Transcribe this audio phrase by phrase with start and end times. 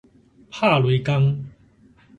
[0.49, 1.45] 拍雷公